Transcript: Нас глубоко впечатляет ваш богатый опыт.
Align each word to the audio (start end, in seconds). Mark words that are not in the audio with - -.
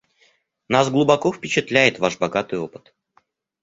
Нас 0.67 0.89
глубоко 0.89 1.31
впечатляет 1.31 1.99
ваш 1.99 2.17
богатый 2.17 2.57
опыт. 2.57 2.91